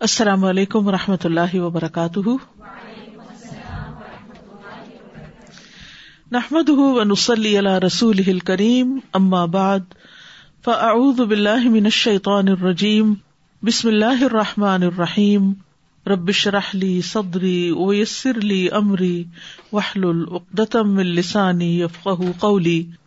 [0.00, 2.28] السلام علیکم و رحمۃ اللہ وبرکاتہ۔
[6.32, 6.70] نحمد
[7.86, 9.80] رسول کریم اما بعد،
[10.64, 13.14] فاعوذ باللہ من الشیطان الرجیم،
[13.62, 15.52] بسم اللہ الرحمٰن الرحیم۔
[16.06, 19.24] ربش رحلی صدری ویسر لی امری
[19.72, 22.90] وحل العقدم السانی یفقہ قولی۔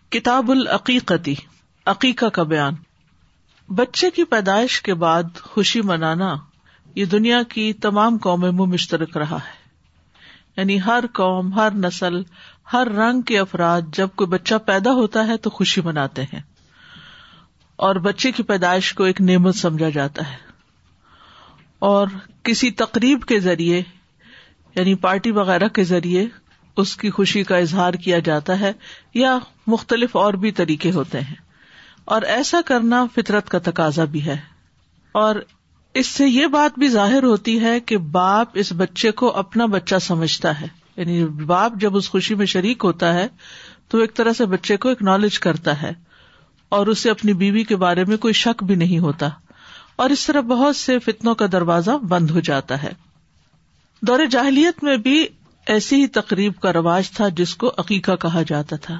[0.09, 1.35] کتاب العقیقتی
[1.85, 2.73] عقیقہ کا بیان۔
[3.69, 6.35] بچے کی پیدائش کے بعد خوشی منانا
[6.95, 9.63] یہ دنیا کی تمام قوموں میں مشترک رہا ہے۔
[10.57, 12.21] یعنی ہر قوم، ہر نسل
[12.73, 16.41] ہر رنگ کے افراد جب کوئی بچہ پیدا ہوتا ہے تو خوشی مناتے ہیں
[17.75, 20.37] اور بچے کی پیدائش کو ایک نعمت سمجھا جاتا ہے
[21.79, 22.07] اور
[22.43, 23.81] کسی تقریب کے ذریعے
[24.75, 26.25] یعنی پارٹی وغیرہ کے ذریعے
[26.77, 28.71] اس کی خوشی کا اظہار کیا جاتا ہے
[29.13, 29.37] یا
[29.67, 31.35] مختلف اور بھی طریقے ہوتے ہیں
[32.05, 34.37] اور ایسا کرنا فطرت کا تقاضا بھی ہے
[35.11, 35.35] اور
[35.93, 39.95] اس سے یہ بات بھی ظاہر ہوتی ہے کہ باپ اس بچے کو اپنا بچہ
[40.01, 43.27] سمجھتا ہے یعنی باپ جب اس خوشی میں شریک ہوتا ہے
[43.87, 45.91] تو ایک طرح سے بچے کو اکنالج کرتا ہے
[46.69, 49.29] اور اسے اپنی بیوی کے بارے میں کوئی شک بھی نہیں ہوتا
[49.95, 52.91] اور اس طرح بہت سے فتنوں کا دروازہ بند ہو جاتا ہے۔
[54.01, 55.25] دور جاہلیت میں بھی
[55.65, 58.97] ایسی ہی تقریب کا رواج تھا جس کو عقیقہ کہا جاتا تھا۔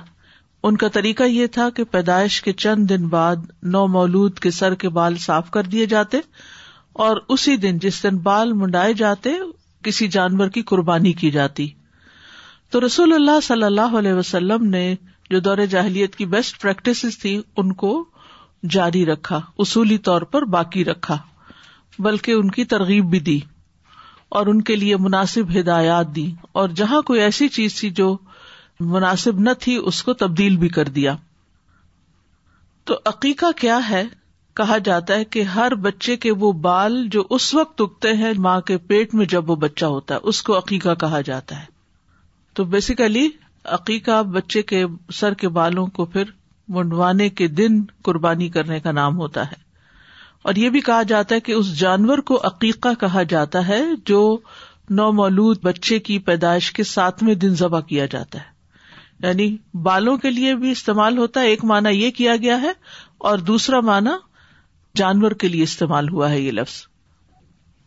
[0.63, 4.75] ان کا طریقہ یہ تھا کہ پیدائش کے چند دن بعد نو مولود کے سر
[4.75, 6.17] کے بال صاف کر دیے جاتے
[6.93, 9.29] اور اسی دن جس دن بال منڈائے جاتے
[9.83, 11.69] کسی جانور کی قربانی کی جاتی۔
[12.73, 14.95] تو رسول اللہ صلی اللہ علیہ وسلم نے
[15.29, 18.05] جو دور جاہلیت کی بیسٹ پریکٹس تھی ان کو
[18.69, 21.17] جاری رکھا، اصولی طور پر باقی رکھا،
[21.99, 23.39] بلکہ ان کی ترغیب بھی دی
[24.29, 28.17] اور ان کے لیے مناسب ہدایات دی اور جہاں کوئی ایسی چیز تھی جو
[28.79, 31.15] مناسب نہ تھی، اس کو تبدیل بھی کر دیا۔
[32.83, 34.03] تو عقیقہ کیا ہے؟
[34.53, 38.61] کہا جاتا ہے کہ ہر بچے کے وہ بال جو اس وقت اگتے ہیں ماں
[38.61, 41.72] کے پیٹ میں جب وہ بچہ ہوتا ہے، اس کو عقیقہ کہا جاتا ہے۔
[42.53, 43.29] تو بیسیکلی
[43.63, 46.23] عقیقہ بچے کے سر کے بالوں کو پھر
[46.67, 49.63] منڈوانے کے دن قربانی کرنے کا نام ہوتا ہے۔
[50.41, 54.37] اور یہ بھی کہا جاتا ہے کہ اس جانور کو عقیقہ کہا جاتا ہے جو
[54.89, 58.53] نو مولود بچے کی پیدائش کے ساتویں دن ذبح کیا جاتا ہے۔
[59.19, 62.71] یعنی بالوں کے لیے بھی استعمال ہوتا ہے، ایک مانا یہ کیا گیا ہے
[63.17, 64.17] اور دوسرا مانا
[64.95, 66.87] جانور کے لیے استعمال ہوا ہے یہ لفظ۔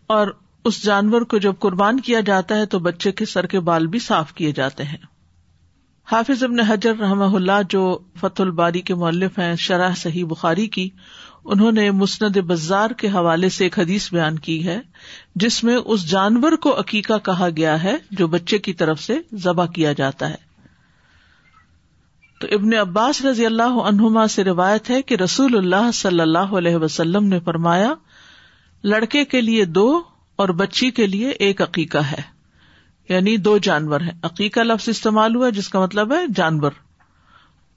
[0.07, 0.27] اور
[0.67, 3.99] اس جانور کو جب قربان کیا جاتا ہے تو بچے کے سر کے بال بھی
[3.99, 4.97] صاف کیے جاتے ہیں۔
[6.13, 10.89] حافظ ابن حجر رحم اللہ جو فت الباری کے مولف ہیں، شرح صحیح بخاری کی،
[11.45, 14.81] انہوں نے مسند بزار کے حوالے سے ایک حدیث بیان کی ہے،
[15.35, 19.67] جس میں اس جانور کو عقیقہ کہا گیا ہے جو بچے کی طرف سے ذبح
[19.67, 20.45] کیا جاتا ہے۔
[22.41, 26.77] تو ابن عباس رضی اللہ عنہما سے روایت ہے کہ رسول اللہ صلی اللہ علیہ
[26.77, 27.95] وسلم نے فرمایا،
[28.85, 30.03] لڑکے کے لیے دو
[30.37, 32.37] اور بچی کے لیے ایک عقیقہ ہے۔
[33.09, 36.71] یعنی دو جانور ہے عقیقہ لفظ استعمال ہوا جس کا مطلب ہے جانور۔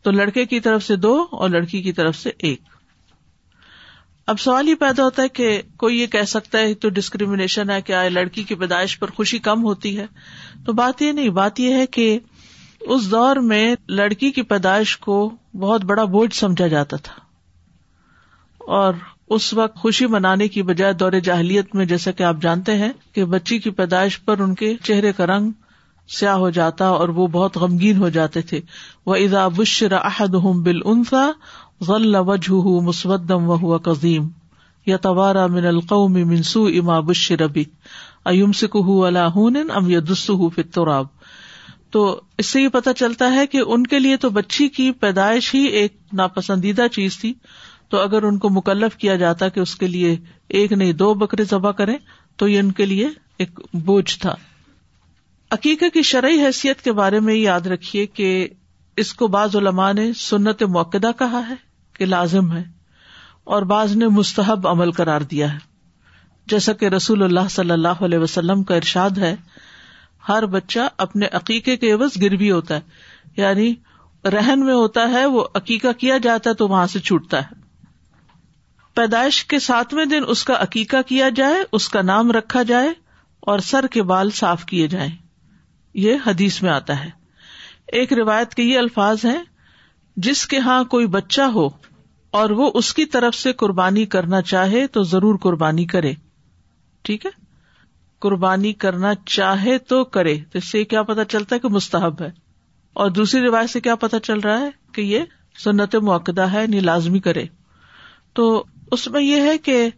[0.02, 2.62] تو لڑکے کی طرف سے دو اور لڑکی کی طرف سے ایک۔
[4.28, 7.82] اب سوال یہ پیدا ہوتا ہے کہ کوئی یہ کہہ سکتا ہے تو ڈسکریمنیشن ہے
[7.82, 10.06] کیا لڑکی کی پیدائش پر خوشی کم ہوتی ہے۔
[10.66, 12.20] تو بات یہ نہیں، بات یہ ہے کہ
[12.80, 17.14] اس دور میں لڑکی کی پیدائش کو بہت بڑا بوجھ سمجھا جاتا تھا۔
[18.60, 18.94] اور
[19.30, 23.26] اس وقت خوشی منانے کی بجائے دور جاہلیت میں، جیسا کہ آپ جانتے ہیں کہ
[23.26, 25.52] بچی کی پیدائش پر ان کے چہرے کا رنگ
[26.08, 28.62] سیاہ ہو جاتا اور وہ بہت غمگین ہو جاتے تھے۔
[29.06, 31.32] وہ ادا بشر احد ہوں بل انسا
[31.88, 34.28] غل وجہ مسودم و ہوا قزیم
[34.86, 37.64] یا توارا من القوم منسو اما بشر ابی
[38.26, 38.76] ایم سکھ
[39.06, 39.38] اللہ
[39.76, 40.32] ام یا دس
[41.92, 45.56] تو اس سے یہ پتا چلتا ہے کہ ان کے لیے تو بچی کی پیدائش
[45.56, 47.34] ہی ایک ناپسندیدہ چیز تھی۔
[47.90, 51.44] تو اگر ان کو مکلف کیا جاتا کہ اس کے لیے ایک نہیں دو بکرے
[51.44, 51.96] ذبح کرے
[52.38, 53.08] تو یہ ان کے لیے
[53.38, 54.36] ایک بوجھ تھا۔
[55.52, 58.48] عقیقے کی شرعی حیثیت کے بارے میں یاد رکھیے کہ
[58.98, 61.54] اس کو بعض علماء نے سنت موقع کہا ہے
[61.94, 62.64] کہ لازم ہے
[63.44, 65.58] اور بعض نے مستحب عمل قرار دیا ہے۔
[66.48, 69.36] جیسا کہ رسول اللہ صلی اللہ علیہ وسلم کا ارشاد ہے،
[70.30, 72.82] ہر بچہ اپنے عقیقے کے عوض گروی ہوتا ہے
[73.38, 73.76] یعنی
[74.24, 77.59] رہن میں ہوتا ہے، وہ عقیقہ کیا جاتا ہے تو وہاں سے چھوٹتا ہے۔
[79.00, 82.90] پیدائش کے ساتویں دن اس کا عقیقہ کیا جائے، اس کا نام رکھا جائے
[83.40, 85.12] اور سر کے بال صاف کیے جائیں۔
[85.94, 87.10] یہ حدیث میں آتا ہے۔
[87.88, 89.44] ایک روایت کے یہ الفاظ ہیں،
[90.16, 91.70] جس کے ہاں کوئی بچہ ہو
[92.32, 96.14] اور وہ اس کی طرف سے قربانی کرنا چاہے تو ضرور قربانی کرے۔
[97.02, 97.32] ٹھیک ہے؟
[98.20, 102.32] قربانی کرنا چاہے تو کرے۔ تو اس سے کیا پتا چلتا ہے کہ مستحب ہے۔
[102.94, 105.20] اور دوسری روایت سے کیا پتا چل رہا ہے کہ یہ
[105.64, 107.46] سنت موقع ہے نہیں لازمی کرے۔
[108.34, 109.90] تو اس میں یہ ہے کہ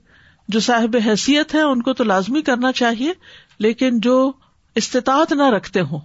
[0.47, 3.11] جو صاحب حیثیت ہے ان کو تو لازمی کرنا چاہیے،
[3.59, 4.31] لیکن جو
[4.75, 5.99] استطاعت نہ رکھتے ہوں۔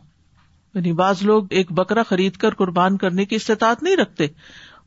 [0.74, 4.26] یعنی بعض لوگ ایک بکرا خرید کر قربان کرنے کی استطاعت نہیں رکھتے،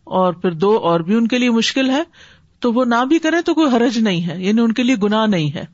[0.03, 2.03] اور پھر دو اور بھی ان کے لیے مشکل ہے،
[2.59, 5.25] تو وہ نہ بھی کرے تو کوئی حرج نہیں ہے یعنی ان کے لیے گنا
[5.25, 5.65] نہیں ہے۔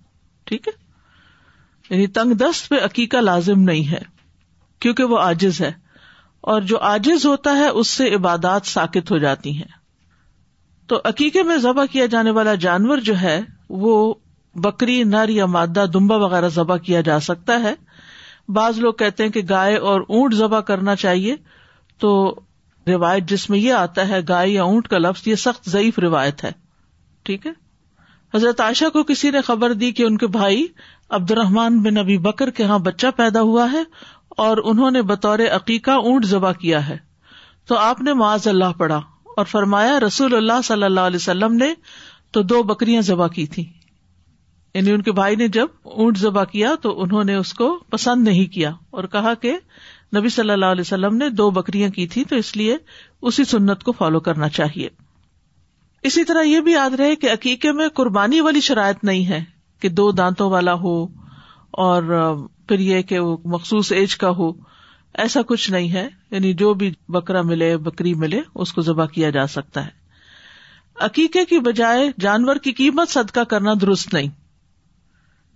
[0.43, 0.73] ٹھیک ہے؟
[1.89, 4.01] یعنی تنگ دست پہ عقیقہ لازم نہیں ہے،
[4.79, 5.71] کیونکہ وہ آجز ہے۔
[6.41, 9.84] اور جو آجز ہوتا ہے، اس سے عبادات ساکت ہو جاتی ہیں۔
[10.87, 14.13] تو عقیقے میں ذبح کیا جانے والا جانور جو ہے، وہ
[14.55, 17.75] بکری، نر یا مادہ، دمبا وغیرہ ذبح کیا جا سکتا ہے۔
[18.47, 21.35] بعض لوگ کہتے ہیں کہ گائے اور اونٹ ذبح کرنا چاہیے۔
[21.99, 22.35] تو
[22.87, 26.43] روایت جس میں یہ آتا ہے، گائے یا اونٹ کا لفظ، یہ سخت ضعیف روایت
[26.43, 26.51] ہے۔
[27.23, 27.51] ٹھیک ہے؟
[28.33, 30.67] حضرت عائشہ کو کسی نے خبر دی کہ ان کے بھائی
[31.09, 33.83] عبد الرحمان بن ابی بکر کے یہاں بچہ پیدا ہوا ہے
[34.29, 36.97] اور انہوں نے بطور عقیقہ اونٹ ذبح کیا ہے۔
[37.67, 39.01] تو آپ نے معاذ اللہ پڑھا۔
[39.35, 41.73] اور فرمایا رسول اللہ صلی اللہ علیہ وسلم نے
[42.31, 43.65] تو دو بکریاں ذبح کی تھی
[44.73, 48.27] یعنی ان کے بھائی نے جب اونٹ ذبح کیا تو انہوں نے اس کو پسند
[48.27, 49.57] نہیں کیا اور کہا کہ
[50.17, 52.77] نبی صلی اللہ علیہ وسلم نے دو بکریاں کی تھی تو اس لیے
[53.21, 54.89] اسی سنت کو فالو کرنا چاہیے۔
[56.03, 59.43] اسی طرح یہ بھی یاد رہے کہ عقیقے میں قربانی والی شرائط نہیں ہے
[59.79, 61.07] کہ دو دانتوں والا ہو
[61.71, 62.03] اور
[62.67, 64.51] پھر یہ کہ وہ مخصوص ایج کا ہو۔
[65.17, 69.29] ایسا کچھ نہیں ہے۔ یعنی جو بھی بکرا ملے، بکری ملے، اس کو ذبح کیا
[69.29, 69.91] جا سکتا ہے۔
[70.99, 74.27] عقیقے کی بجائے جانور کی قیمت صدقہ کرنا درست نہیں۔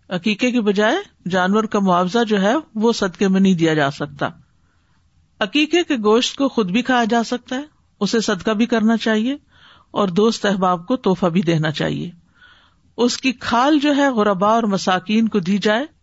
[0.10, 4.30] عقیقے کی بجائے جانور کا معاوضہ جو ہے، وہ صدقے میں نہیں دیا جا سکتا۔
[5.40, 7.64] عقیقے کے گوشت کو خود بھی کھایا جا سکتا ہے،
[8.00, 9.38] اسے صدقہ بھی کرنا چاہیے
[9.92, 12.12] اور دوست احباب کو توحفہ بھی دینا چاہیے۔
[12.98, 15.99] اس کی کھال جو ہے غربا اور مساکین کو دی جائے۔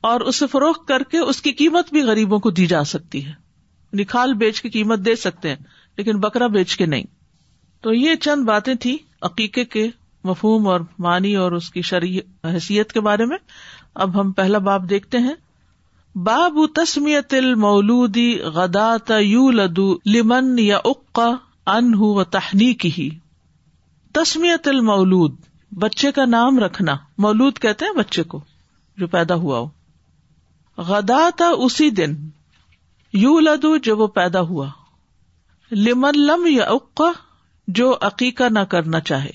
[0.00, 3.32] اور اسے فروخت کر کے اس کی قیمت بھی غریبوں کو دی جا سکتی ہے۔
[3.92, 5.56] نکھال بیچ کی قیمت دے سکتے ہیں،
[5.96, 7.04] لیکن بکرا بیچ کے نہیں۔
[7.80, 9.90] تو یہ چند باتیں تھی عقیقے کے
[10.24, 13.36] مفہوم اور معنی اور اس کی شرعی حیثیت کے بارے میں۔
[13.94, 15.34] اب ہم پہلا باب دیکھتے ہیں۔
[16.14, 21.30] باب تسمیت المولودی غدا یو لدو لمن یا اقا
[21.66, 23.10] ان و تحنیک ہی
[24.12, 25.34] تسمیت المولود،
[25.70, 28.40] بچے کا نام رکھنا۔ مولود کہتے ہیں بچے کو
[28.96, 29.79] جو پیدا ہوا ہو۔
[30.80, 32.16] غدا تھا اسی دن۔
[33.12, 34.68] یو لدو جب وہ پیدا ہوا۔
[35.72, 37.12] لمن لم یا اقا
[37.68, 39.30] جو عقیقہ نہ کرنا چاہے،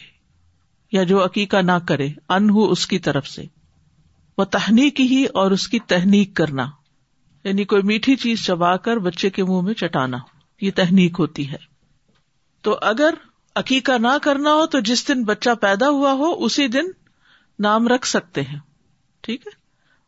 [0.91, 3.43] یا جو عقیقہ نہ کرے انہ اس کی طرف سے۔
[4.37, 6.65] وہ تحنیک ہی اور اس کی تحنیک کرنا۔
[7.43, 10.17] یعنی کوئی میٹھی چیز چبا کر بچے کے منہ میں چٹانا۔
[10.61, 11.57] یہ تحنیک ہوتی ہے۔
[12.61, 13.13] تو اگر
[13.55, 16.85] عقیقہ نہ کرنا ہو تو جس دن بچہ پیدا ہوا ہو، اسی دن
[17.59, 18.59] نام رکھ سکتے ہیں۔
[19.21, 19.64] ٹھیک ہے؟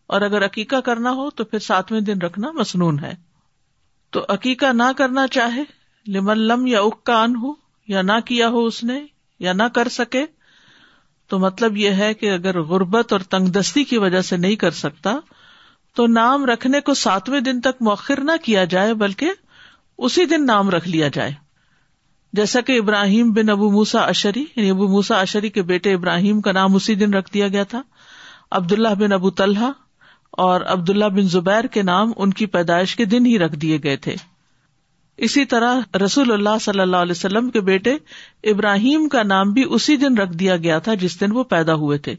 [0.08, 3.14] اور اگر عقیقہ کرنا ہو تو پھر ساتویں دن رکھنا مصنون ہے۔
[4.12, 5.64] تو عقیقہ نہ کرنا چاہے،
[6.08, 7.54] لمن لم یا اکا ان ہو
[7.88, 9.06] یا نہ کیا ہو اس نے،
[9.40, 10.26] یا نہ کر سکے،
[11.28, 14.72] تو مطلب یہ ہے کہ اگر غربت اور تنگ دستی کی وجہ سے نہیں کر
[14.72, 15.16] سکتا،
[15.96, 19.30] تو نام رکھنے کو ساتویں دن تک مؤخر نہ کیا جائے، بلکہ
[19.98, 21.32] اسی دن نام رکھ لیا جائے۔
[22.34, 26.52] جیسا کہ ابراہیم بن ابو موسا اشری یعنی ابو موسا اشری کے بیٹے ابراہیم کا
[26.52, 27.82] نام اسی دن رکھ دیا گیا تھا۔
[28.52, 29.72] عبداللہ بن ابو طلحہ
[30.32, 33.96] اور عبداللہ بن زبیر کے نام ان کی پیدائش کے دن ہی رکھ دیے گئے
[33.96, 34.16] تھے۔
[35.18, 37.98] اسی طرح رسول اللہ صلی اللہ علیہ وسلم کے بیٹے
[38.44, 41.98] ابراہیم کا نام بھی اسی دن رکھ دیا گیا تھا جس دن وہ پیدا ہوئے
[41.98, 42.12] تھے۔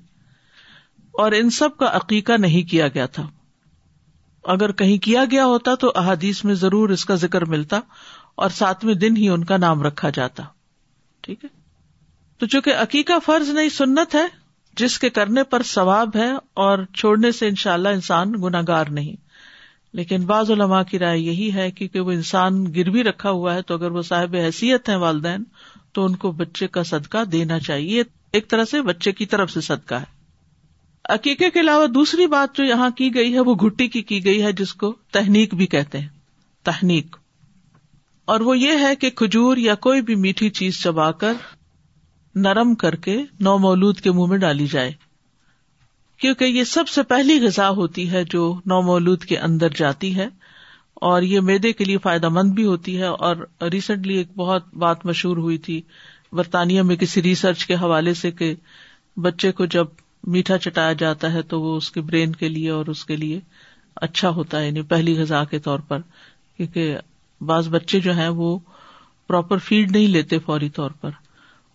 [1.12, 3.30] اور ان سب کا عقیقہ نہیں کیا گیا تھا۔
[4.44, 7.80] اگر کہیں کیا گیا ہوتا تو احادیث میں ضرور اس کا ذکر ملتا
[8.34, 10.42] اور ساتویں دن ہی ان کا نام رکھا جاتا۔
[11.20, 11.48] ٹھیک ہے؟
[12.38, 14.47] تو چونکہ عقیقہ فرض نہیں، سنت ہے
[14.78, 19.28] جس کے کرنے پر ثواب ہے اور چھوڑنے سے ان شاء اللہ انسان گناگار نہیں۔
[19.92, 23.74] لیکن بعض علماء کی رائے یہی ہے کیونکہ وہ انسان گروی رکھا ہوا ہے تو
[23.74, 25.44] اگر وہ صاحب حیثیت ہے والدین،
[25.92, 29.60] تو ان کو بچے کا صدقہ دینا چاہیے۔ ایک طرح سے بچے کی طرف سے
[29.60, 30.04] صدقہ ہے۔
[31.08, 34.42] عقیقے کے علاوہ دوسری بات جو یہاں کی گئی ہے، وہ گٹی کی کی گئی
[34.42, 36.08] ہے، جس کو تحنیک بھی کہتے ہیں۔
[36.64, 37.16] تحنیک۔
[38.24, 41.32] اور وہ یہ ہے کہ کھجور یا کوئی بھی میٹھی چیز چبا کر
[42.42, 44.92] نرم کر کے نو مولود کے منہ میں ڈالی جائے۔
[46.20, 50.28] کیونکہ یہ سب سے پہلی غذا ہوتی ہے جو نو مولود کے اندر جاتی ہے،
[50.94, 53.36] اور یہ میدے کے لیے فائدہ مند بھی ہوتی ہے۔ اور
[53.72, 55.80] ریسنٹلی ایک بہت بات مشہور ہوئی تھی
[56.32, 58.54] برطانیہ میں کسی ریسرچ کے حوالے سے کہ
[59.16, 59.86] بچے کو جب
[60.24, 63.40] میٹھا چٹایا جاتا ہے تو وہ اس کے برین کے لیے اور اس کے لیے
[63.96, 66.00] اچھا ہوتا ہے یعنی پہلی غذا کے طور پر۔
[66.56, 66.96] کیونکہ
[67.40, 68.58] بعض بچے جو ہیں وہ
[69.28, 71.10] پراپر فیڈ نہیں لیتے فوری طور پر۔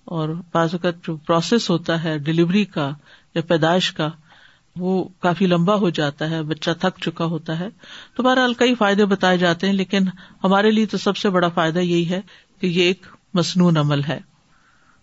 [0.05, 2.91] اور بعض اوقات جو پروسیس ہوتا ہے ڈلیوری کا
[3.35, 4.09] یا پیدائش کا،
[4.75, 7.67] وہ کافی لمبا ہو جاتا ہے، بچہ تھک چکا ہوتا ہے۔
[8.15, 9.99] تو بہرحال کئی فائدے بتائے جاتے ہیں، لیکن
[10.43, 12.21] ہمارے لیے تو سب سے بڑا فائدہ یہی ہے
[12.61, 14.19] کہ یہ ایک مصنون عمل ہے۔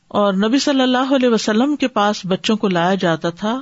[0.09, 3.61] اور نبی صلی اللہ علیہ وسلم کے پاس بچوں کو لایا جاتا تھا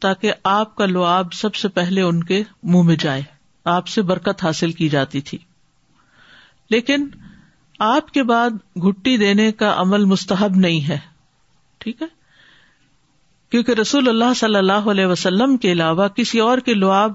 [0.00, 3.22] تاکہ آپ کا لعاب سب سے پہلے ان کے منہ میں جائے۔
[3.64, 5.38] آپ سے برکت حاصل کی جاتی تھی۔
[6.70, 7.08] لیکن
[7.78, 8.50] آپ کے بعد
[8.88, 10.98] گٹی دینے کا عمل مستحب نہیں ہے۔
[11.78, 12.06] ٹھیک ہے؟
[13.50, 17.12] کیونکہ رسول اللہ صلی اللہ علیہ وسلم کے علاوہ کسی اور کے لعاب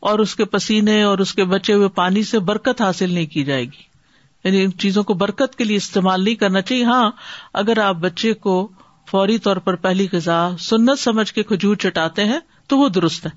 [0.00, 3.44] اور اس کے پسینے اور اس کے بچے ہوئے پانی سے برکت حاصل نہیں کی
[3.44, 3.96] جائے گی۔
[4.44, 7.10] یعنی ان چیزوں کو برکت کے لیے استعمال نہیں کرنا چاہیے۔ ہاں
[7.54, 8.68] اگر آپ بچے کو
[9.06, 13.30] فوری طور پر پہلی غذا سنت سمجھ کے کھجور چٹاتے ہیں تو وہ درست ہے۔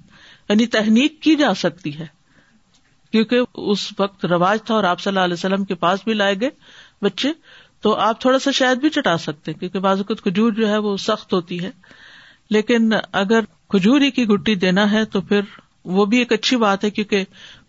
[0.49, 2.18] یعنی تحنیک کی جا سکتی ہے۔
[3.11, 6.35] کیونکہ اس وقت رواج تھا اور آپ صلی اللہ علیہ وسلم کے پاس بھی لائے
[6.41, 6.49] گئے
[7.01, 7.29] بچے،
[7.81, 10.97] تو آپ تھوڑا سا شاید بھی چٹا سکتے کیونکہ بعض اوقات کھجور جو ہے وہ
[10.97, 11.71] سخت ہوتی ہے۔
[12.49, 13.39] لیکن اگر
[13.69, 15.41] کھجور ہی کی گٹی دینا ہے تو پھر
[15.85, 17.23] وہ بھی ایک اچھی بات ہے، کیونکہ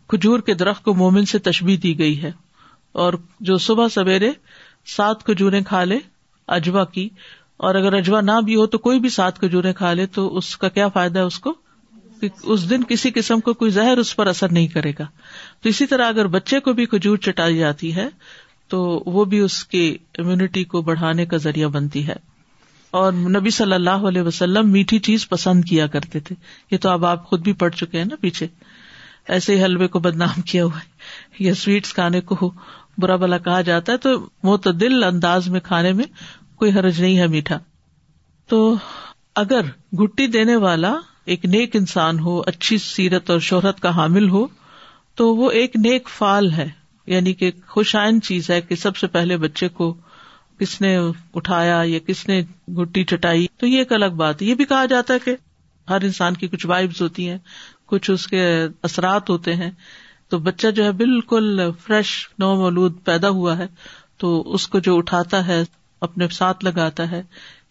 [0.08, 2.32] کھجور کے درخت کو مومن سے تشبی دی گئی ہے۔
[2.92, 4.32] اور جو صبح سویرے
[4.96, 5.98] سات کھجورے کھا لے،
[6.48, 7.08] اجوا کی،
[7.56, 10.56] اور اگر اجوا نہ بھی ہو تو کوئی بھی سات کھجورے کھا لے، تو اس
[10.56, 11.54] کا کیا فائدہ ہے اس کو؟
[12.42, 15.06] اس دن کسی قسم کو کوئی زہر اس پر اثر نہیں کرے گا۔
[15.62, 18.08] تو اسی طرح اگر بچے کو بھی کھجور چٹائی جاتی ہے،
[18.68, 22.16] تو وہ بھی اس کی امیونٹی کو بڑھانے کا ذریعہ بنتی ہے۔
[22.90, 26.34] اور نبی صلی اللہ علیہ وسلم میٹھی چیز پسند کیا کرتے تھے۔
[26.70, 28.46] یہ تو اب آپ خود بھی پڑھ چکے ہیں نا پیچھے۔
[29.28, 30.90] ایسے ہی حلوے کو بدنام کیا ہوا ہے۔
[31.44, 32.52] یا سویٹس کھانے کو
[32.98, 36.04] برا بلا کہا جاتا ہے، تو معتدل انداز میں کھانے میں
[36.56, 37.58] کوئی حرج نہیں ہے میٹھا۔
[38.48, 38.76] تو
[39.34, 39.60] اگر
[40.02, 44.46] گٹی دینے والا ایک نیک انسان ہو، اچھی سیرت اور شہرت کا حامل ہو،
[45.14, 46.68] تو وہ ایک نیک فال ہے
[47.06, 49.94] یعنی کہ خوشائن چیز ہے کہ سب سے پہلے بچے کو
[50.58, 50.96] کس نے
[51.34, 55.14] اٹھایا یا کس نے گٹی چٹائی، تو یہ ایک الگ بات یہ بھی کہا جاتا
[55.14, 55.36] ہے کہ
[55.90, 57.38] ہر انسان کی کچھ وائبز ہوتی ہیں،
[57.86, 58.42] کچھ اس کے
[58.82, 59.70] اثرات ہوتے ہیں۔
[60.28, 63.66] تو بچہ جو ہے بالکل فریش نو مولود پیدا ہوا ہے،
[64.18, 65.62] تو اس کو جو اٹھاتا ہے،
[66.00, 67.22] اپنے ساتھ لگاتا ہے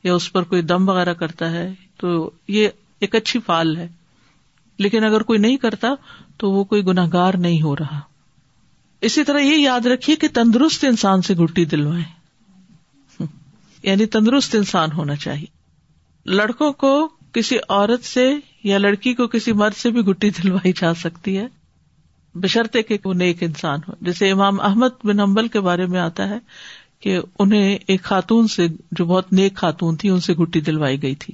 [0.04, 2.68] یا اس پر کوئی دم وغیرہ کرتا ہے، تو یہ
[3.00, 3.88] ایک اچھی فال ہے۔
[4.78, 5.88] لیکن اگر کوئی نہیں کرتا
[6.38, 8.00] تو وہ کوئی گناگار نہیں ہو رہا۔
[9.02, 12.20] اسی طرح یہ یاد رکھیے کہ تندرست انسان سے گٹی دلوائے
[13.84, 15.46] یعنی تندرست انسان ہونا چاہیے۔
[16.26, 20.94] لڑکوں کو کسی عورت سے یا لڑکی کو کسی مرد سے بھی گٹی دلوائی جا
[20.94, 21.48] سکتی ہے۔
[22.36, 26.30] بشرطے کہ وہ نیک انسان ہو۔ جیسے امام احمد بن امبل کے بارے میں آتا
[26.30, 26.40] ہے
[27.00, 31.16] کہ انہیں ایک خاتون سے جو بہت نیک خاتون تھی، ان سے گٹی دلوائی گئی
[31.16, 31.34] تھی۔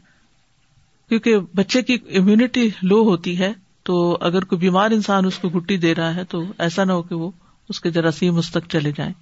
[1.10, 5.78] کیونکہ بچے کی امیونٹی لو ہوتی ہے، تو اگر کوئی بیمار انسان اس کو گٹی
[5.78, 7.32] دے رہا ہے، تو ایسا نہ ہو کہ وہ
[7.70, 9.14] اس کے جراثیم اس تک چلے جائیں۔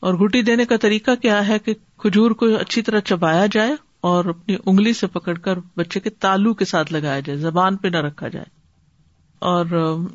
[0.00, 4.24] اور گٹی دینے کا طریقہ کیا ہے کہ کھجور کو اچھی طرح چبایا جائے اور
[4.24, 7.96] اپنی انگلی سے پکڑ کر بچے کے تالو کے ساتھ لگایا جائے، زبان پہ نہ
[7.96, 8.46] رکھا جائے۔
[9.38, 9.66] اور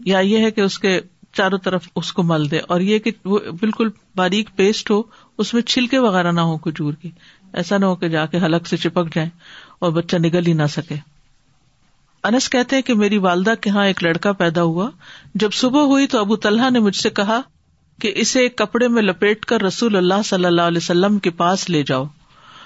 [0.06, 1.00] یا یہ ہے کہ اس کے
[1.34, 5.02] چاروں طرف اس کو مل دے اور یہ کہ وہ بالکل باریک پیسٹ ہو،
[5.38, 7.12] اس میں چھلکے وغیرہ نہ ہو کھجور کی۔
[7.54, 9.30] ایسا نہ ہو کہ جا کے حلق سے چپک جائے
[9.80, 10.96] اور بچہ نگل ہی نہ سکے۔
[12.24, 14.90] انس کہتے ہیں کہ میری والدہ کے یہاں ایک لڑکا پیدا ہوا۔
[15.36, 17.42] جب صبح ہوئی تو ابو طلحہ نے مجھ سے کہا
[18.02, 21.70] کہ اسے ایک کپڑے میں لپیٹ کر رسول اللہ صلی اللہ علیہ وسلم کے پاس
[21.70, 22.06] لے جاؤ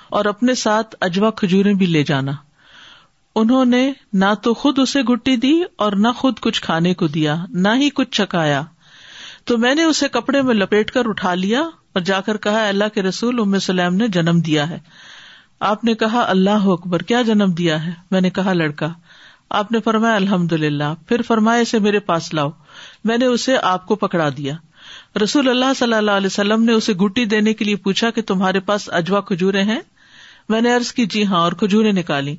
[0.09, 2.31] اور اپنے ساتھ اجوا کھجورے بھی لے جانا۔
[3.39, 7.35] انہوں نے نہ تو خود اسے گٹی دی اور نہ خود کچھ کھانے کو دیا،
[7.49, 8.61] نہ ہی کچھ چکایا۔
[9.45, 12.83] تو میں نے اسے کپڑے میں لپیٹ کر اٹھا لیا اور جا کر کہا اللہ
[12.93, 14.79] کے رسول، ام سلیم نے جنم دیا ہے۔
[15.59, 18.87] آپ نے کہا، اللہ اکبر، کیا جنم دیا ہے؟ میں نے کہا، لڑکا۔
[19.49, 22.49] آپ نے فرمایا الحمد للہ پھر فرمایا، اسے میرے پاس لاؤ۔
[23.03, 24.53] میں نے اسے آپ کو پکڑا دیا۔
[25.23, 28.59] رسول اللہ صلی اللہ علیہ وسلم نے اسے گٹی دینے کے لیے پوچھا کہ تمہارے
[28.59, 29.79] پاس اجوا کھجورے ہیں؟
[30.49, 32.35] میں نے ارض کی جی ہاں اور کھجورے نکالی۔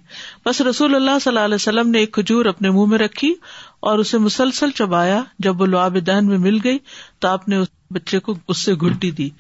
[0.47, 3.35] بس رسول اللہ صلی اللہ علیہ وسلم نے ایک کھجور اپنے منہ میں رکھی
[3.81, 6.79] اور اسے مسلسل چبایا۔ جب وہ لعاب دہن میں مل گئی
[7.19, 9.31] تو آپ نے اس بچے کو اس سے گٹی دی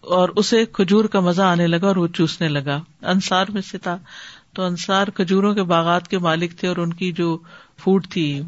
[0.00, 3.98] اور اسے کھجور کا مزہ آنے لگا اور وہ چوسنے لگا۔ انصار میں سے تھا۔
[4.52, 7.38] تو انصار کھجوروں کے باغات کے مالک تھے اور ان کی جو
[7.78, 8.40] فوڈ تھی،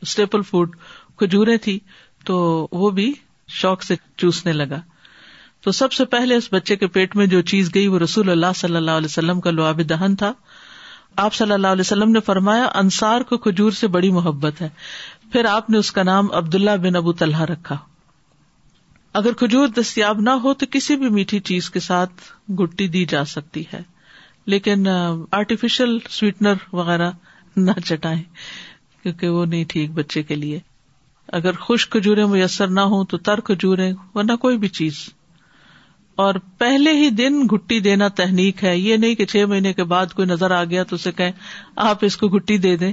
[0.00, 0.76] اسٹیپل فوڈ
[1.16, 1.78] کھجورے تھی،
[2.24, 3.12] تو وہ بھی
[3.48, 4.80] شوق سے چوسنے لگا۔
[5.62, 8.46] تو سب سے پہلے اس بچے کے پیٹ میں جو چیز گئی وہ رسول اللہ
[8.56, 10.32] صلی اللہ علیہ وسلم کا لعاب دہن تھا۔
[11.16, 14.68] آپ صلی اللہ علیہ وسلم نے فرمایا، انصار کو کھجور سے بڑی محبت ہے۔
[15.32, 17.78] پھر آپ نے اس کا نام عبد اللہ بن ابو طلحہ رکھا۔
[19.12, 22.12] اگر کھجور دستیاب نہ ہو تو کسی بھی میٹھی چیز کے ساتھ
[22.52, 23.80] گٹی دی جا سکتی ہے۔
[24.46, 24.86] لیکن
[25.32, 27.10] آرٹیفیشل سویٹنر وغیرہ
[27.56, 28.22] نہ چٹائیں،
[29.02, 30.58] کیونکہ وہ نہیں ٹھیک بچے کے لیے۔
[31.28, 34.94] اگر خشک کھجورے میسر نہ ہوں تو تر کھجورے ورنہ کوئی بھی چیز۔
[36.14, 40.06] اور پہلے ہی دن گٹی دینا تحنیک ہے۔ یہ نہیں کہ چھ مہینے کے بعد
[40.06, 41.30] کوئی نظر آ گیا تو اسے کہ
[41.76, 42.92] آپ اس کو گٹی دے دیں۔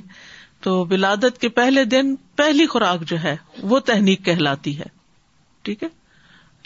[0.61, 4.85] تو ولادت کے پہلے دن پہلی خوراک جو ہے وہ تحنیک کہلاتی ہے۔
[5.61, 5.87] ٹھیک ہے؟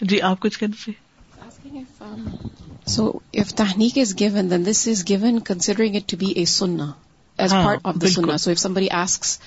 [0.00, 1.84] جی آپ کچھ کہنا چاہیے؟
[2.86, 6.90] So if tahnik is given then this is given considering it to be a sunnah
[7.38, 9.38] as part of the sunnah so if somebody asks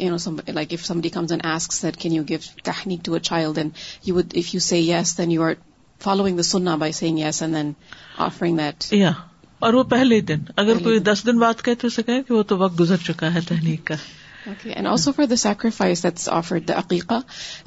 [0.00, 3.14] you know, somebody, like if somebody comes and asks that, can you give tahniq to
[3.14, 3.72] a child, then
[4.04, 5.56] you would, if you say yes, then you are
[6.00, 7.72] following the sunnah by saying yes and then
[8.18, 9.12] offering that یا
[9.58, 12.42] اور وہ پہلے دن اگر کوئی دس دن بات کہ تو اسے کہیں کہ وہ
[12.42, 13.94] تو وقت گزر چکا ہے تحریک کا۔
[14.46, 17.14] And also for the sacrifice that's offer دا عقیقہ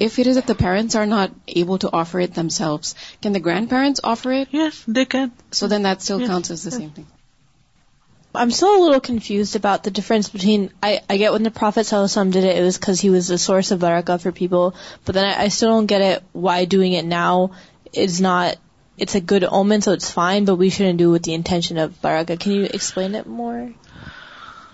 [0.00, 2.76] if it is the parents are not able to offer it them cell
[3.20, 6.64] can the grandparents offer it yes they can so then that cell cons is
[6.64, 7.04] the same thing
[8.34, 10.66] M so well confuse about the difference between
[11.10, 13.78] get one the Prophet so some date it is cause he was the source of
[13.78, 14.68] Barkha four people
[15.06, 17.46] but then I so get a why doing it now
[17.92, 18.56] is not
[18.98, 21.78] it's a good omen, so it's fine, but we shouldn't do it with the intention
[21.78, 22.38] of barakah.
[22.38, 23.72] Can you explain it more?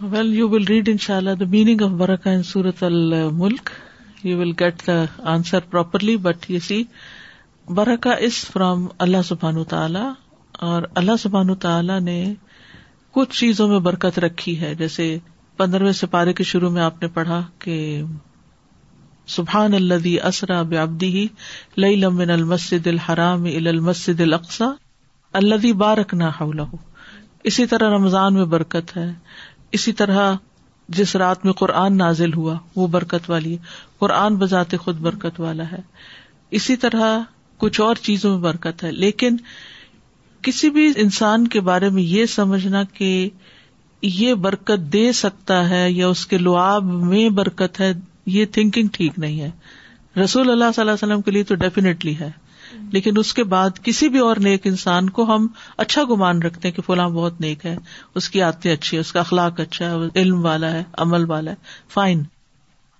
[0.01, 3.73] Well, you will read, inshallah, the meaning of barakah in Surah Al-Mulk.
[4.23, 6.89] You will get the answer properly, but you see,
[7.69, 10.15] barakah is from Allah subhanahu wa ta'ala,
[10.59, 12.35] اور اللہ سبحانہ تعالیٰ نے
[13.13, 15.19] کچھ چیزوں میں برکت رکھی ہے جیسے
[15.57, 18.03] پندرہویں سپارے کے شروع میں آپ نے پڑھا کہ
[19.37, 21.29] سبحان الدی اسرا بابدی
[21.77, 24.65] لئی لمن المسد الحرام المسد القسا
[25.33, 26.25] الدی بارک نہ
[27.45, 29.13] اسی طرح رمضان میں برکت ہے۔
[29.73, 30.35] اسی طرح
[30.89, 33.59] جس رات میں قرآن نازل ہوا، وہ برکت والی ہے۔
[33.99, 35.79] قرآن بذات خود برکت والا ہے۔
[36.51, 37.19] اسی طرح
[37.59, 39.37] کچھ اور چیزوں میں برکت ہے۔ لیکن
[40.43, 43.31] کسی بھی انسان کے بارے میں یہ سمجھنا کہ
[44.03, 47.93] یہ برکت دے سکتا ہے یا اس کے لعاب میں برکت ہے
[48.27, 49.51] یہ تھنکنگ ٹھیک نہیں ہے۔
[50.21, 52.31] رسول اللہ صلی اللہ علیہ وسلم کے لیے تو ڈیفینیٹلی ہے۔
[52.93, 56.77] لیکن اس کے بعد کسی بھی اور نیک انسان کو ہم اچھا گمان رکھتے ہیں
[56.77, 57.79] کہ فلاں بہت نیک ہے،
[58.15, 61.51] اس کی عادتیں اچھی ہے اس کا اخلاق اچھا ہے، علم والا ہے، عمل والا
[61.51, 61.57] ہے
[61.89, 62.23] فائن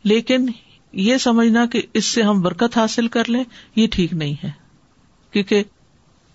[0.05, 0.47] لیکن
[0.93, 3.45] یہ سمجھنا کہ اس سے ہم برکت حاصل کر لیں،
[3.77, 4.51] یہ ٹھیک نہیں ہے۔
[5.31, 5.65] کیونکہ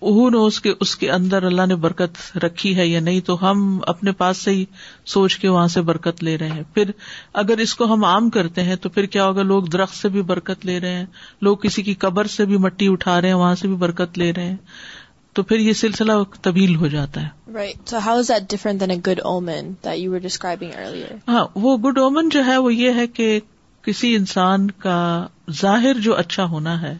[0.01, 4.11] اس کے اس کے اندر اللہ نے برکت رکھی ہے یا نہیں تو ہم اپنے
[4.11, 4.65] پاس سے ہی
[5.05, 6.91] سوچ کے وہاں سے برکت لے رہے ہیں۔ پھر
[7.33, 10.21] اگر اس کو ہم عام کرتے ہیں تو پھر کیا ہوگا؟ لوگ درخت سے بھی
[10.21, 11.05] برکت لے رہے ہیں
[11.41, 14.33] لوگ کسی کی قبر سے بھی مٹی اٹھا رہے ہیں وہاں سے بھی برکت لے
[14.33, 14.55] رہے ہیں۔
[15.33, 16.11] تو پھر یہ سلسلہ
[16.41, 17.27] طویل ہو جاتا ہے۔
[21.27, 23.39] ہاں وہ گڈ اومن جو ہے وہ یہ ہے کہ
[23.81, 26.97] کسی انسان کا ظاہر جو اچھا ہونا ہے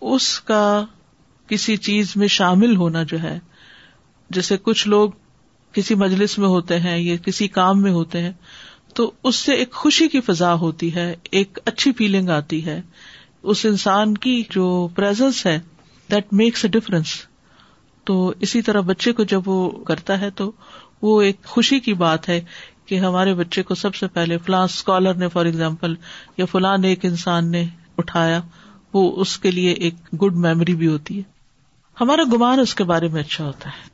[0.00, 0.84] اس کا
[1.50, 3.38] کسی چیز میں شامل ہونا جو ہے،
[4.30, 5.10] جیسے کچھ لوگ
[5.72, 8.32] کسی مجلس میں ہوتے ہیں یا کسی کام میں ہوتے ہیں،
[8.94, 12.80] تو اس سے ایک خوشی کی فضا ہوتی ہے، ایک اچھی فیلنگ آتی ہے۔
[13.42, 15.58] اس انسان کی جو پرزنس ہے
[16.10, 17.06] دیٹ میکس اے ڈفرنس
[18.04, 20.52] تو اسی طرح بچے کو جب وہ کرتا ہے، تو
[21.02, 22.40] وہ ایک خوشی کی بات ہے
[22.86, 25.94] کہ ہمارے بچے کو سب سے پہلے فلاں اسکالر نے فار ایگزامپل
[26.36, 27.66] یا فلاں ایک انسان نے
[27.98, 28.40] اٹھایا،
[28.92, 31.39] وہ اس کے لیے ایک گڈ میموری بھی ہوتی ہے۔
[32.00, 33.88] ہمارا گمان اس کے بارے میں اچھا ہوتا ہے۔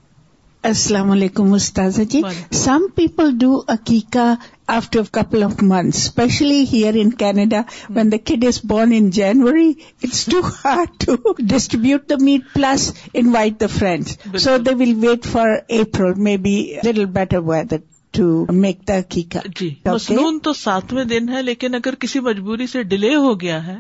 [0.63, 2.21] السلام علیکم استاذ جی۔
[2.53, 4.35] Some people do aqiqah
[4.67, 9.73] after couple of month especially here in Canada when the kid is born in January
[10.03, 15.27] it's too hard to distribute the meat plus invite the friends so they will wait
[15.27, 17.77] for April may be little better weather
[18.11, 22.83] to make the aqiqah جی مصنون تو ساتویں دن ہے لیکن اگر کسی مجبوری سے
[22.83, 23.77] delay ہو گیا ہے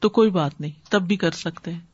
[0.00, 1.93] تو کوئی بات نہیں تب بھی کر سکتے ہیں۔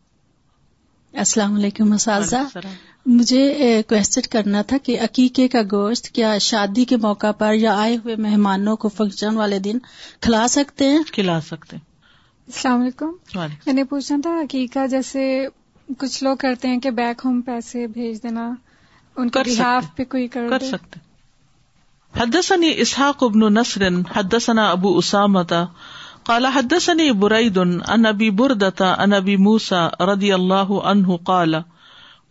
[1.15, 2.59] السلام علیکم اساتذہ۔
[3.07, 7.97] مجھے کوشچن کرنا تھا کہ عقیقے کا گوشت کیا شادی کے موقع پر یا آئے
[7.97, 9.79] ہوئے مہمانوں کو فنکشن والے دن
[10.21, 11.85] کھلا سکتے ہیں؟ کھلا سکتے ہیں۔
[12.47, 15.47] السلام علیکم۔ میں نے پوچھنا تھا عقیقہ جیسے
[15.99, 18.55] کچھ لوگ کرتے ہیں کہ بیک ہوم پیسے بھیج دینا
[19.17, 21.01] ان کا پہ کوئی کر سکتے
[22.21, 25.65] حدثني اسحاق ابن نصر حدثنا ابو اسامتا
[26.25, 31.55] قال حدثني بريد عن ابي بردة عن ابي موسى رضي الله عنه قال،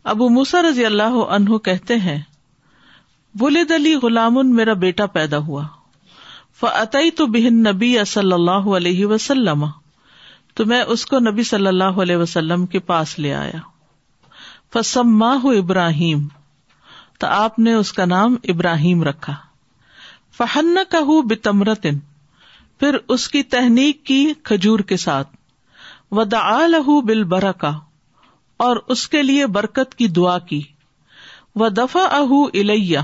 [0.04, 2.21] ابو موسا رضی اللہ عنہ کہتے ہیں،
[3.39, 5.63] ولد علی غلام میرا بیٹا پیدا ہوا
[6.60, 9.65] فعطی تو بہن نبی صلی اللہ علیہ وسلم،
[10.54, 13.60] تو میں اس کو نبی صلی اللہ علیہ وسلم کے پاس لے آیا۔
[14.73, 16.28] فسم ابراہیم،
[17.19, 19.36] تو آپ نے اس کا نام ابراہیم رکھا۔
[20.38, 21.99] فہن کا ہوں بتمرتن
[22.80, 25.30] پھر اس کی تحنیک کی کھجور کے ساتھ۔
[26.12, 27.80] و دا لہو بل برکا
[28.58, 30.62] اور اس کے لیے برکت کی دعا کی۔
[31.56, 33.02] و دفا اہ الیا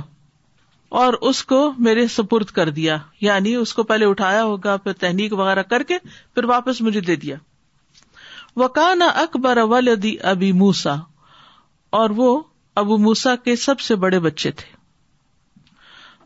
[0.89, 5.33] اور اس کو میرے سپرد کر دیا۔ یعنی اس کو پہلے اٹھایا ہوگا، پھر تحنیک
[5.33, 5.97] وغیرہ کر کے
[6.33, 7.35] پھر واپس مجھے دے دیا۔
[8.55, 10.95] وہ کان اکبر ولدی ابی موسا
[11.89, 12.41] اور وہ
[12.75, 14.74] ابو موسا کے سب سے بڑے بچے تھے۔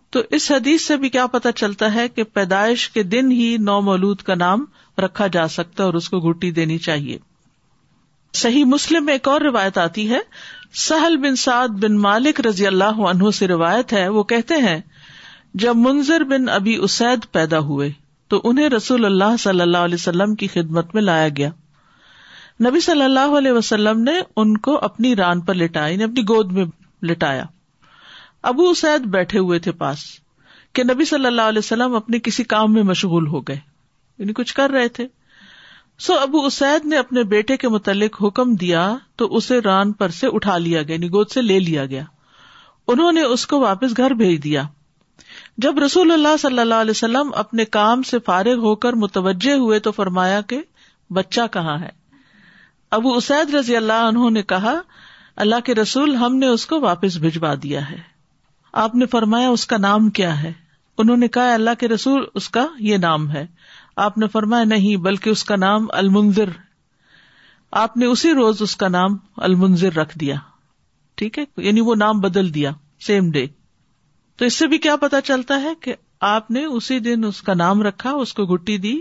[0.10, 3.82] تو اس حدیث سے بھی کیا پتا چلتا ہے کہ پیدائش کے دن ہی نو
[3.82, 4.66] مولود کا نام
[4.98, 7.18] رکھا جا سکتا ہے اور اس کو گٹی دینی چاہیے۔
[8.34, 10.20] صحیح مسلم میں ایک اور روایت آتی ہے۔
[10.74, 14.80] سہل بن سعد بن مالک رضی اللہ عنہ سے روایت ہے۔ وہ کہتے ہیں،
[15.54, 17.92] جب منظر بن ابی اسید پیدا ہوئے
[18.28, 21.50] تو انہیں رسول اللہ صلی اللہ علیہ وسلم کی خدمت میں لایا گیا۔
[22.68, 26.52] نبی صلی اللہ علیہ وسلم نے ان کو اپنی ران پر لٹایا یعنی اپنی گود
[26.52, 26.66] میں
[27.04, 27.44] لٹایا۔
[28.44, 30.00] ابو اسید بیٹھے ہوئے تھے پاس
[30.74, 33.60] کہ نبی صلی اللہ علیہ وسلم اپنے کسی کام میں مشغول ہو گئے
[34.18, 35.08] یعنی کچھ کر رہے تھے۔
[36.00, 40.28] سو ابو اسید نے اپنے بیٹے کے متعلق حکم دیا تو اسے ران پر سے
[40.28, 42.04] اٹھا لیا گیا یعنی گود سے لے لیا گیا۔
[42.88, 44.64] انہوں نے اس کو واپس گھر بھیج دیا۔
[45.58, 49.80] جب رسول اللہ صلی اللہ علیہ وسلم اپنے کام سے فارغ ہو کر متوجہ ہوئے
[49.80, 50.62] تو فرمایا کہ
[51.10, 51.90] بچہ کہاں ہے؟
[52.92, 54.74] ابو اسید رضی اللہ انہوں نے کہا،
[55.36, 58.09] اللہ کے رسول ہم نے اس کو واپس بھجوا دیا ہے۔
[58.74, 60.54] آپ نے فرمایا اس کا نام کیا ہے؟
[60.98, 63.46] انہوں نے کہا، اللہ کے رسول اس کا یہ نام ہے۔
[63.96, 66.50] آپ نے فرمایا، نہیں، بلکہ اس کا نام المنظر
[67.72, 70.36] آپ نے اسی روز اس کا نام المنظر رکھ دیا۔
[71.16, 73.48] ٹھیک ہے؟ یعنی وہ نام بدل دیا سیم ڈے
[74.38, 77.54] تو اس سے بھی کیا پتا چلتا ہے کہ آپ نے اسی دن اس کا
[77.54, 79.00] نام رکھا، اس کو گٹی دی۔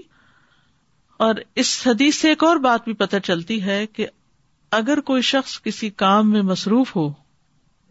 [1.16, 4.06] اور اس حدیث سے ایک اور بات بھی پتہ چلتی ہے کہ
[4.70, 7.12] اگر کوئی شخص کسی کام میں مصروف ہو،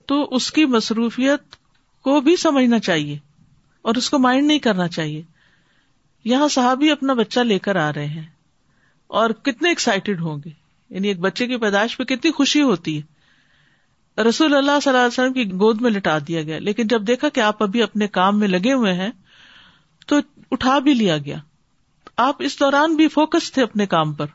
[0.05, 1.55] تو اس کی مصروفیت
[2.07, 3.17] کو بھی سمجھنا چاہیے
[3.81, 5.21] اور اس کو مائنڈ نہیں کرنا چاہیے۔
[6.23, 8.23] یہاں صحابی اپنا بچہ لے کر آ رہے ہیں
[9.07, 10.49] اور کتنے ایکسائٹیڈ ہوں گے۔
[10.89, 15.07] یعنی ایک بچے کی پیدائش پہ کتنی خوشی ہوتی ہے۔ رسول اللہ صلی اللہ علیہ
[15.07, 18.39] وسلم کی گود میں لٹا دیا گیا۔ لیکن جب دیکھا کہ آپ ابھی اپنے کام
[18.39, 19.11] میں لگے ہوئے ہیں
[20.07, 20.15] تو
[20.51, 21.37] اٹھا بھی لیا گیا۔
[22.17, 24.25] آپ اس دوران بھی فوکس تھے اپنے کام پر۔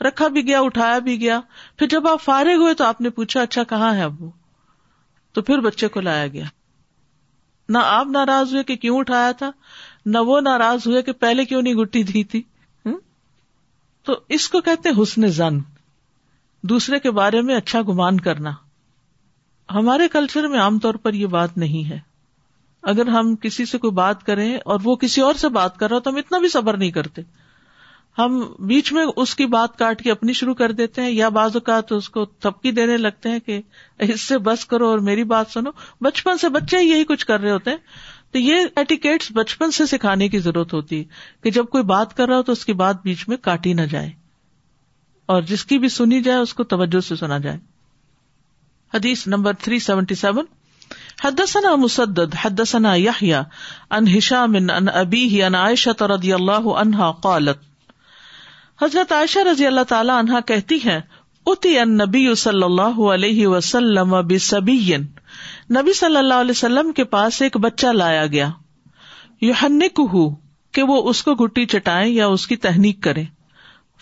[0.00, 1.40] رکھا بھی گیا، اٹھایا بھی گیا۔
[1.76, 4.30] پھر جب آپ فارغ ہوئے تو آپ نے پوچھا اچھا کہاں ہے اب وہ
[5.32, 6.44] تو پھر بچے کو لایا گیا۔
[7.70, 9.50] نہ آپ ناراض ہوئے کہ کیوں اٹھایا تھا،
[10.06, 12.42] نہ وہ ناراض ہوئے کہ پہلے کیوں نہیں گٹی دی تھی۔
[14.02, 15.58] تو اس کو کہتے حسن زن۔
[16.62, 18.50] دوسرے کے بارے میں اچھا گمان کرنا۔
[19.74, 21.98] ہمارے کلچر میں عام طور پر یہ بات نہیں ہے۔
[22.82, 25.98] اگر ہم کسی سے کوئی بات کریں اور وہ کسی اور سے بات کر رہا
[25.98, 27.22] تو ہم اتنا بھی صبر نہیں کرتے۔
[28.24, 31.50] ہم بیچ میں اس کی بات کاٹ کے اپنی شروع کر دیتے ہیں یا بعض
[31.54, 33.60] اوقات اس کو تھپکی دینے لگتے ہیں کہ
[33.98, 37.50] اس سے بس کرو اور میری بات سنو۔ بچپن سے بچے یہی کچھ کر رہے
[37.50, 37.76] ہوتے ہیں۔
[38.32, 41.04] تو یہ ایٹیکیٹس بچپن سے سکھانے کی ضرورت ہوتی ہے
[41.42, 43.82] کہ جب کوئی بات کر رہا ہو تو اس کی بات بیچ میں کاٹی نہ
[43.82, 44.10] جائے۔
[45.26, 47.58] اور جس کی بھی سنی جائے اس کو توجہ سے سنا جائے۔
[48.94, 50.44] حدیث نمبر تھری سیونٹی سیون۔
[51.24, 53.42] حدثنا مسدد، حدثنا یحییٰ
[53.90, 57.69] ان ہشام ان ابی ان عائشہ رضی اللہ عنہا قالت
[58.82, 61.00] حضرت عائشہ رضی اللہ تعالی عنہا کہتی ہیں،
[61.46, 64.96] اتی ان نبی صلی اللہ علیہ وسلم بسبی
[65.70, 68.48] نبی صلی اللہ علیہ وسلم کے پاس ایک بچہ لایا گیا۔
[69.40, 70.00] یوحنک
[70.72, 73.24] کہ وہ اس کو گٹی چٹائے یا اس کی تحنیک کرے۔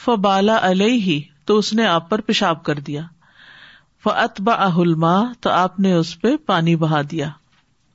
[0.04, 3.02] فبالا علیہ ہی تو اس نے آپ پر پیشاب کر دیا۔
[4.04, 7.28] اتبا اہلما تو آپ نے اس پہ پانی بہا دیا۔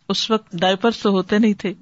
[0.10, 1.74] اس وقت ڈائپرس تو ہوتے نہیں تھے۔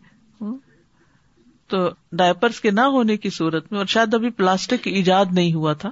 [1.71, 5.73] تو ڈائپرس کے نہ ہونے کی صورت میں اور شاید ابھی پلاسٹک ایجاد نہیں ہوا
[5.73, 5.89] تھا،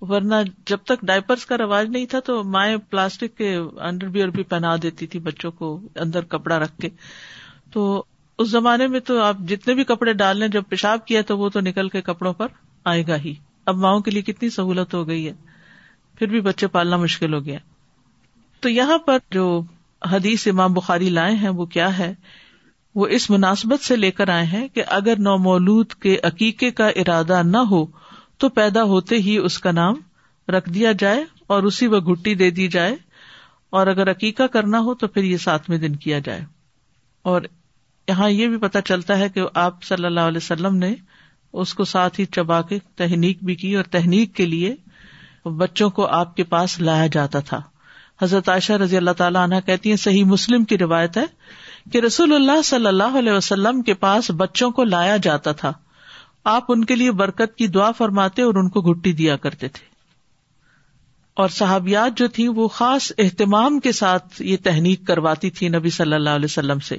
[0.00, 0.34] ورنہ
[0.66, 4.74] جب تک ڈائپرس کا رواج نہیں تھا تو مائیں پلاسٹک کے انڈر بیئر بھی پہنا
[4.82, 6.88] دیتی تھی بچوں کو اندر کپڑا رکھ کے۔
[7.72, 8.04] تو
[8.38, 11.48] اس زمانے میں تو آپ جتنے بھی کپڑے ڈال لیں، جب پیشاب کیا تو وہ
[11.48, 12.46] تو نکل کے کپڑوں پر
[12.84, 13.34] آئے گا ہی۔
[13.66, 15.32] اب ماؤں کے لیے کتنی سہولت ہو گئی ہے،
[16.18, 17.58] پھر بھی بچے پالنا مشکل ہو گیا۔
[18.60, 19.62] تو یہاں پر جو
[20.02, 22.14] حدیث امام بخاری لائے ہیں، وہ کیا ہے؟
[22.96, 26.88] وہ اس مناسبت سے لے کر آئے ہیں کہ اگر نو مولود کے عقیقے کا
[26.88, 27.86] ارادہ نہ ہو
[28.38, 29.94] تو پیدا ہوتے ہی اس کا نام
[30.48, 32.96] رکھ دیا جائے اور اسی وہ گٹی دے دی جائے
[33.70, 36.40] اور اگر عقیقہ کرنا ہو تو پھر یہ ساتویں دن کیا جائے۔
[37.22, 37.42] اور
[38.08, 40.94] یہاں یہ بھی پتا چلتا ہے کہ آپ صلی اللہ علیہ وسلم نے
[41.52, 44.74] اس کو ساتھ ہی چبا کے تحنیک بھی کی اور تحنیک کے لیے
[45.48, 47.60] بچوں کو آپ کے پاس لایا جاتا تھا۔
[48.22, 51.24] حضرت عائشہ رضی اللہ تعالیٰ عنہ کہتی ہیں، صحیح مسلم کی روایت ہے
[51.92, 55.72] کہ رسول اللہ صلی اللہ علیہ وسلم کے پاس بچوں کو لایا جاتا تھا۔
[56.44, 59.86] آپ ان کے لیے برکت کی دعا فرماتے اور ان کو گٹی دیا کرتے تھے۔
[61.34, 66.14] اور صحابیات جو تھی وہ خاص اہتمام کے ساتھ یہ تحنیک کرواتی تھی نبی صلی
[66.14, 66.96] اللہ علیہ وسلم سے۔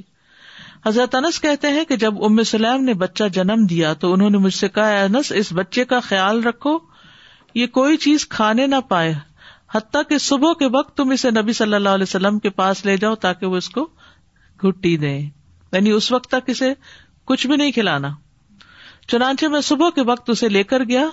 [0.85, 4.37] حضرت انس کہتے ہیں کہ جب ام سلیم نے بچہ جنم دیا تو انہوں نے
[4.37, 6.77] مجھ سے کہا انس، اس بچے کا خیال رکھو،
[7.55, 9.13] یہ کوئی چیز کھانے نہ پائے۔
[9.75, 12.97] حتیٰ کہ صبح کے وقت تم اسے نبی صلی اللہ علیہ وسلم کے پاس لے
[12.97, 13.89] جاؤ تاکہ وہ اس کو
[14.63, 15.29] گٹی دیں۔
[15.71, 16.73] یعنی اس وقت تک اسے
[17.25, 18.09] کچھ بھی نہیں کھلانا۔
[19.07, 21.05] چنانچہ میں صبح کے وقت اسے لے کر گیا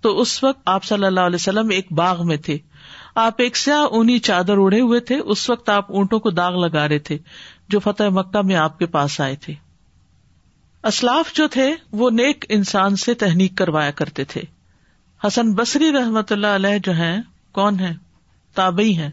[0.00, 2.58] تو اس وقت آپ صلی اللہ علیہ وسلم ایک باغ میں تھے۔
[3.14, 6.88] آپ ایک سیاہ اونی چادر اڑے ہوئے تھے۔ اس وقت آپ اونٹوں کو داغ لگا
[6.88, 7.18] رہے تھے۔
[7.68, 9.54] جو فتح مکہ میں آپ کے پاس آئے تھے۔
[10.84, 14.42] اسلاف جو تھے، وہ نیک انسان سے تحنیک کروایا کرتے تھے۔
[15.26, 17.92] حسن بصری رحمت اللہ علیہ جو ہیں، کون ہے
[18.54, 19.10] تابئی ہیں۔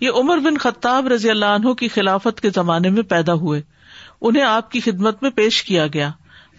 [0.00, 3.62] یہ عمر بن خطاب رضی اللہ عنہ کی خلافت کے زمانے میں پیدا ہوئے۔
[4.20, 6.10] انہیں آپ کی خدمت میں پیش کیا گیا۔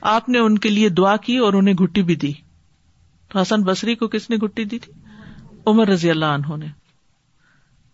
[0.01, 2.33] آپ نے ان کے لیے دعا کی اور انہیں گٹی بھی دی۔
[3.29, 4.93] تو حسن بصری کو کس نے گٹی دی تھی؟
[5.65, 6.65] عمر رضی اللہ عنہ نے۔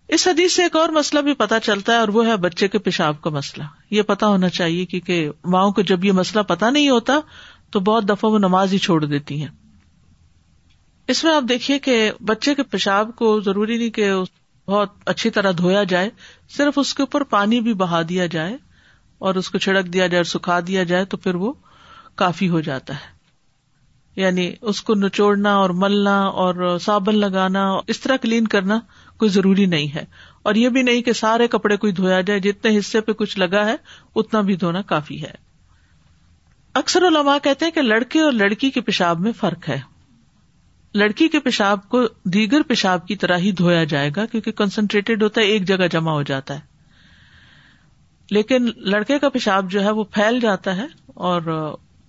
[0.07, 2.77] اس حدیث سے ایک اور مسئلہ بھی پتا چلتا ہے اور وہ ہے بچے کے
[2.77, 6.89] پیشاب کا مسئلہ۔ یہ پتا ہونا چاہیے کیونکہ ماؤں کو جب یہ مسئلہ پتا نہیں
[6.89, 7.19] ہوتا
[7.69, 9.49] تو بہت دفعہ وہ نماز ہی چھوڑ دیتی ہیں۔
[11.07, 14.11] اس میں آپ دیکھیے کہ بچے کے پیشاب کو ضروری نہیں کہ
[14.67, 16.09] بہت اچھی طرح دھویا جائے،
[16.49, 18.57] صرف اس کے اوپر پانی بھی بہا دیا جائے
[19.17, 21.53] اور اس کو چھڑک دیا جائے اور سکھا دیا جائے تو پھر وہ
[22.15, 23.15] کافی ہو جاتا ہے۔
[24.15, 28.79] یعنی اس کو نچوڑنا اور ملنا اور صابن لگانا، اس طرح کلین کرنا
[29.17, 30.05] کوئی ضروری نہیں ہے۔
[30.43, 33.65] اور یہ بھی نہیں کہ سارے کپڑے کوئی دھویا جائے، جتنے حصے پہ کچھ لگا
[33.65, 33.75] ہے،
[34.15, 35.31] اتنا بھی دھونا کافی ہے۔
[36.73, 39.94] اکثر علماء کہتے ہیں کہ لڑکے اور لڑکی کے پیشاب میں فرق ہے۔
[40.95, 45.41] لڑکی کے پیشاب کو دیگر پیشاب کی طرح ہی دھویا جائے گا کیونکہ کنسنٹریٹڈ ہوتا
[45.41, 46.59] ہے، ایک جگہ جمع ہو جاتا ہے۔
[48.31, 51.41] لیکن لڑکے کا پیشاب جو ہے وہ پھیل جاتا ہے اور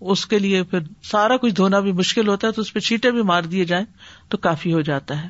[0.01, 3.11] اس کے لیے پھر سارا کچھ دھونا بھی مشکل ہوتا ہے تو اس پہ چیٹے
[3.11, 3.85] بھی مار دیے جائیں
[4.29, 5.29] تو کافی ہو جاتا ہے۔